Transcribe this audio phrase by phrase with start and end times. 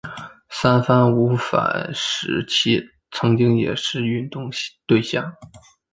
[0.49, 4.49] 三反五反时期曾经也是运动
[4.87, 5.35] 对象。